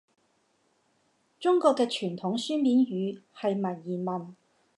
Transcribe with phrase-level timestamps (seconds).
[1.39, 4.35] 中國嘅傳統書面語係文言文